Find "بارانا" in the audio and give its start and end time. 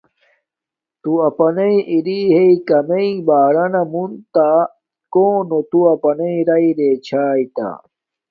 3.27-3.81